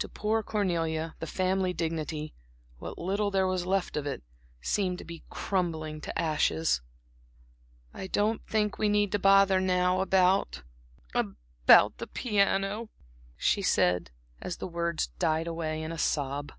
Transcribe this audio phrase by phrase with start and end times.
[0.00, 2.34] To poor Cornelia the family dignity
[2.80, 4.24] what little there was left of it
[4.60, 6.80] seemed to be crumbling to ashes.
[7.92, 10.64] "I don't think we need to bother now about
[11.14, 12.88] about the piano,"
[13.36, 16.50] she said, and the words died away in a sob.